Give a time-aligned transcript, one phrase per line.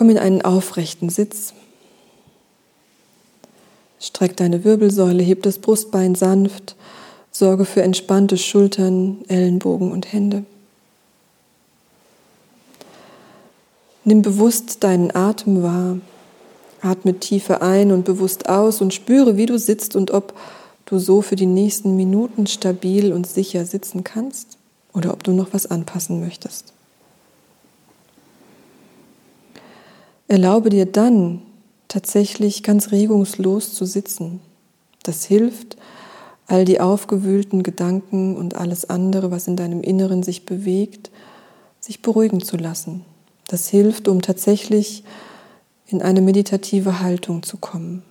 [0.00, 1.52] Komm in einen aufrechten Sitz.
[4.00, 6.74] Streck deine Wirbelsäule, heb das Brustbein sanft,
[7.30, 10.46] sorge für entspannte Schultern, Ellenbogen und Hände.
[14.06, 15.98] Nimm bewusst deinen Atem wahr.
[16.80, 20.32] Atme tiefer ein und bewusst aus und spüre, wie du sitzt und ob
[20.86, 24.56] du so für die nächsten Minuten stabil und sicher sitzen kannst
[24.94, 26.72] oder ob du noch was anpassen möchtest.
[30.30, 31.42] Erlaube dir dann
[31.88, 34.38] tatsächlich ganz regungslos zu sitzen.
[35.02, 35.76] Das hilft,
[36.46, 41.10] all die aufgewühlten Gedanken und alles andere, was in deinem Inneren sich bewegt,
[41.80, 43.04] sich beruhigen zu lassen.
[43.48, 45.02] Das hilft, um tatsächlich
[45.88, 48.04] in eine meditative Haltung zu kommen.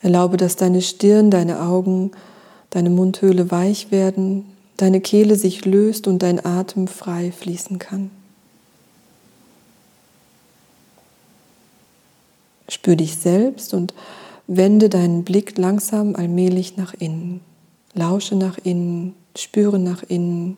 [0.00, 2.12] Erlaube, dass deine Stirn, deine Augen,
[2.70, 4.46] deine Mundhöhle weich werden,
[4.82, 8.10] deine Kehle sich löst und dein Atem frei fließen kann.
[12.68, 13.94] Spür dich selbst und
[14.48, 17.42] wende deinen Blick langsam allmählich nach innen.
[17.94, 20.56] Lausche nach innen, spüre nach innen,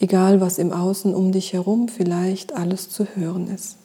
[0.00, 3.76] egal was im Außen um dich herum vielleicht alles zu hören ist.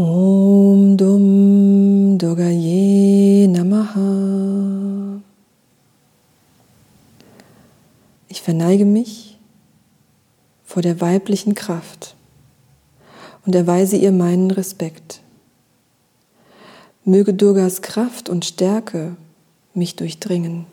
[0.00, 5.20] Om Dum Dogaye Namaha.
[8.28, 9.36] Ich verneige mich
[10.64, 12.14] vor der weiblichen Kraft
[13.44, 15.20] und erweise ihr meinen Respekt.
[17.04, 19.16] Möge Durgas Kraft und Stärke
[19.74, 20.64] mich durchdringen.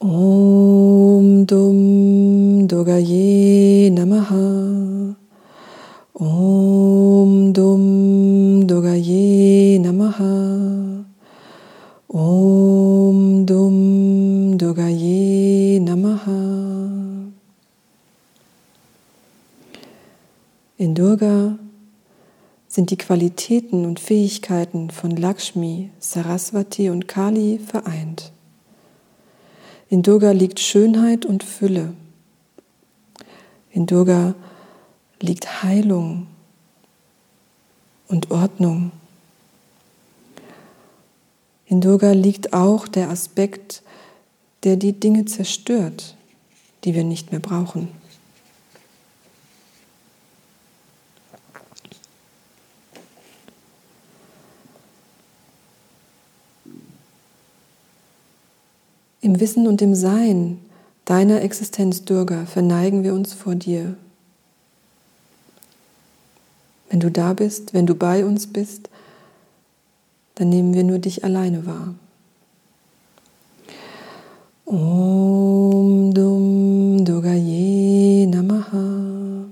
[0.00, 4.49] Om Dum Dogaye Namaha.
[6.22, 11.02] Om Dum Dogaye Namaha.
[12.08, 17.32] Om Dum Dogaye Namaha.
[20.76, 21.58] In Durga
[22.68, 28.30] sind die Qualitäten und Fähigkeiten von Lakshmi, Saraswati und Kali vereint.
[29.88, 31.94] In Durga liegt Schönheit und Fülle.
[33.70, 34.34] In Durga
[35.20, 36.26] liegt Heilung
[38.08, 38.92] und Ordnung.
[41.66, 43.82] In Durga liegt auch der Aspekt,
[44.64, 46.16] der die Dinge zerstört,
[46.84, 47.88] die wir nicht mehr brauchen.
[59.22, 60.58] Im Wissen und im Sein
[61.04, 63.96] deiner Existenz, Durga, verneigen wir uns vor dir.
[66.90, 68.90] Wenn du da bist, wenn du bei uns bist,
[70.34, 71.94] dann nehmen wir nur dich alleine wahr.
[74.64, 79.44] Om Dum Durgaye Namaha.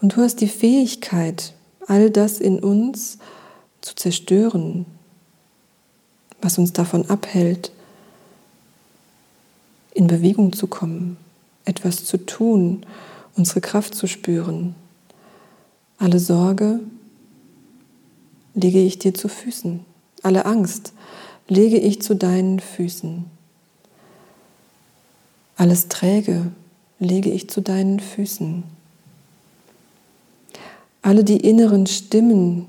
[0.00, 1.54] Und du hast die Fähigkeit,
[1.86, 3.18] all das in uns
[3.80, 4.86] zu zerstören,
[6.42, 7.70] was uns davon abhält,
[9.94, 11.16] in Bewegung zu kommen,
[11.64, 12.84] etwas zu tun,
[13.38, 14.74] unsere Kraft zu spüren.
[15.96, 16.80] Alle Sorge
[18.54, 19.80] lege ich dir zu Füßen.
[20.22, 20.92] Alle Angst
[21.46, 23.24] lege ich zu deinen Füßen.
[25.56, 26.50] Alles Träge
[26.98, 28.64] lege ich zu deinen Füßen.
[31.02, 32.66] Alle die inneren Stimmen,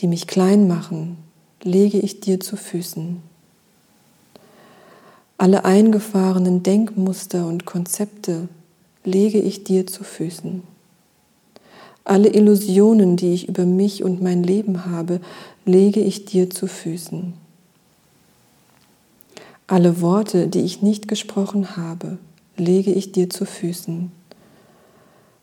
[0.00, 1.16] die mich klein machen,
[1.62, 3.22] lege ich dir zu Füßen.
[5.38, 8.48] Alle eingefahrenen Denkmuster und Konzepte
[9.04, 10.62] lege ich dir zu Füßen.
[12.04, 15.20] Alle Illusionen, die ich über mich und mein Leben habe,
[15.64, 17.34] lege ich dir zu Füßen.
[19.66, 22.18] Alle Worte, die ich nicht gesprochen habe,
[22.56, 24.10] lege ich dir zu Füßen.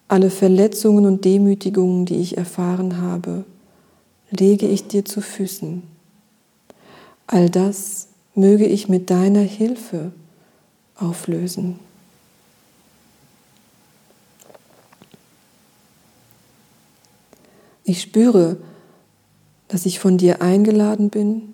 [0.09, 3.45] Alle Verletzungen und Demütigungen, die ich erfahren habe,
[4.30, 5.83] lege ich dir zu Füßen.
[7.27, 10.12] All das möge ich mit deiner Hilfe
[10.95, 11.80] auflösen.
[17.88, 18.57] Ich spüre,
[19.69, 21.54] dass ich von dir eingeladen bin,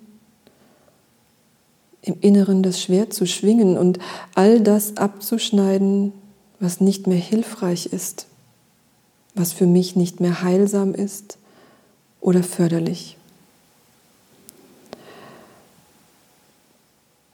[2.02, 4.00] im Inneren das Schwert zu schwingen und
[4.34, 6.12] all das abzuschneiden,
[6.58, 8.26] was nicht mehr hilfreich ist,
[9.36, 11.38] was für mich nicht mehr heilsam ist
[12.20, 13.16] oder förderlich.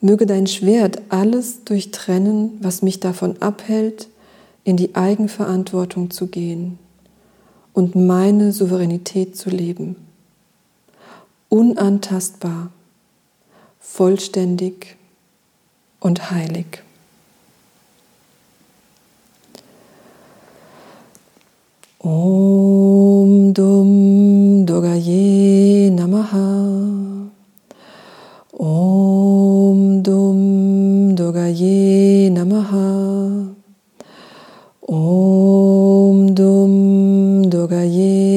[0.03, 4.09] Möge dein Schwert alles durchtrennen, was mich davon abhält,
[4.65, 6.79] in die Eigenverantwortung zu gehen
[7.73, 9.97] und meine Souveränität zu leben.
[11.49, 12.71] Unantastbar,
[13.81, 14.97] vollständig
[16.01, 16.83] und heilig.
[22.03, 27.29] Om Dum Dogaye Namaha.
[28.53, 33.55] Om Dum Dogaye Namaha.
[34.81, 35.60] Om
[37.91, 38.30] travailler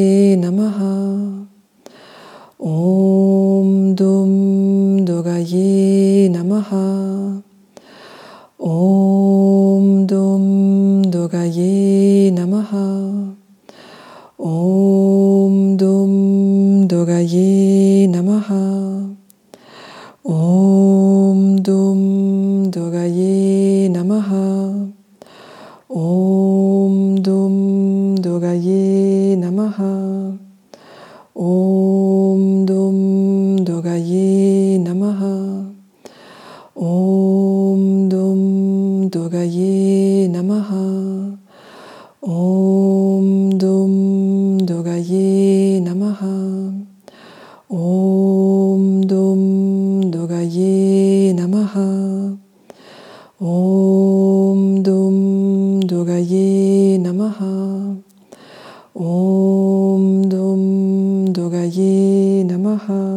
[62.74, 63.13] Maha.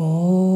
[0.00, 0.47] Oh.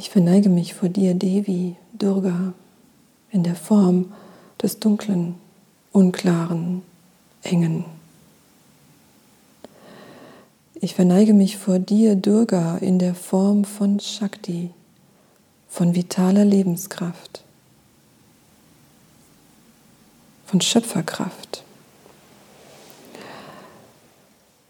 [0.00, 2.54] Ich verneige mich vor dir, Devi, Durga,
[3.30, 4.14] in der Form
[4.62, 5.34] des dunklen,
[5.92, 6.80] unklaren,
[7.42, 7.84] engen.
[10.74, 14.70] Ich verneige mich vor dir, Durga, in der Form von Shakti,
[15.68, 17.44] von vitaler Lebenskraft,
[20.46, 21.62] von Schöpferkraft.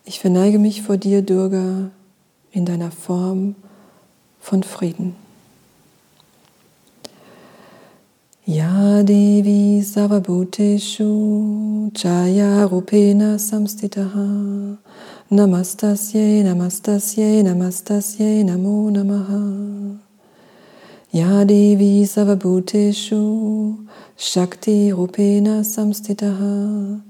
[0.05, 1.93] Ich verneige mich vor dir, Durga,
[2.51, 3.55] in deiner Form
[4.41, 5.15] von Frieden.
[8.47, 14.77] Ya Devi Savabhuteshu Chaya Rupena Samstitaha
[15.31, 19.99] Namastasye Namastasye Namastasye Namo Namaha
[21.13, 27.01] Ya Devi Savabhuteshu Shakti Rupena Samstitaha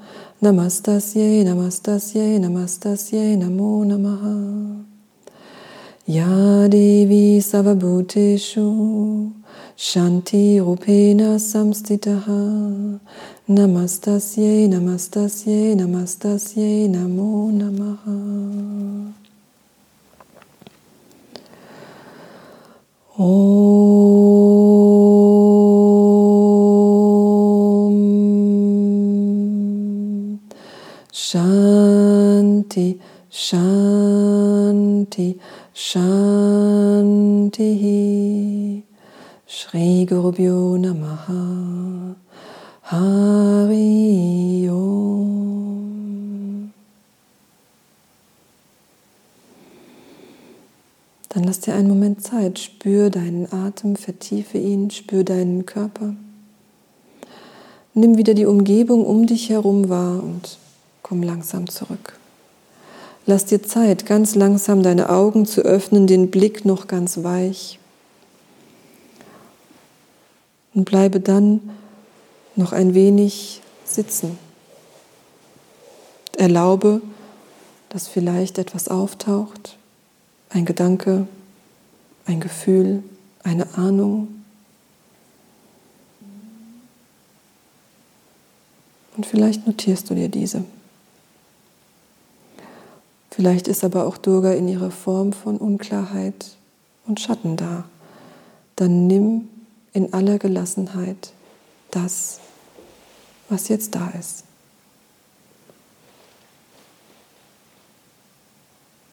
[0.43, 4.85] Namastasye Namastasye Namastasye Namo Namaha
[6.11, 9.31] Ya Devi Savabhuteshu
[9.76, 12.99] Shanti Rupena Samstitaha.
[13.49, 19.14] Namastasye Namastasye Namastasye Namo Namaha.
[23.17, 23.61] Om
[31.12, 32.99] Shanti
[35.11, 35.40] Shanti
[35.75, 37.62] Shanti
[39.47, 42.14] Shri Gurubhyo Namaha
[42.83, 45.50] Hari Om
[51.29, 56.14] Dann lass dir einen Moment Zeit, spür deinen Atem, vertiefe ihn, spür deinen Körper.
[57.95, 60.59] Nimm wieder die Umgebung um dich herum wahr und
[61.02, 62.20] komm langsam zurück.
[63.27, 67.79] Lass dir Zeit, ganz langsam deine Augen zu öffnen, den Blick noch ganz weich.
[70.75, 71.61] Und bleibe dann
[72.57, 74.39] noch ein wenig sitzen.
[76.37, 77.03] Erlaube,
[77.91, 79.77] dass vielleicht etwas auftaucht,
[80.49, 81.27] ein Gedanke,
[82.25, 83.03] ein Gefühl,
[83.43, 84.29] eine Ahnung.
[89.17, 90.65] Und vielleicht notierst du dir diese.
[93.40, 96.59] Vielleicht ist aber auch Durga in ihrer Form von Unklarheit
[97.06, 97.85] und Schatten da.
[98.76, 99.49] Dann nimm
[99.94, 101.32] in aller Gelassenheit
[101.90, 102.38] das,
[103.49, 104.44] was jetzt da ist.